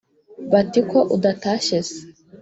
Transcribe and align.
bati 0.51 0.79
ko 0.89 0.99
udatashye 1.15 1.79
se? 1.89 1.99